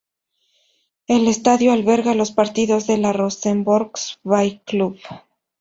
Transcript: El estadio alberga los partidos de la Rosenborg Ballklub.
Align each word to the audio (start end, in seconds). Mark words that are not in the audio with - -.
El 1.05 1.27
estadio 1.27 1.71
alberga 1.73 2.15
los 2.15 2.31
partidos 2.31 2.87
de 2.87 2.97
la 2.97 3.13
Rosenborg 3.13 3.91
Ballklub. 4.23 4.97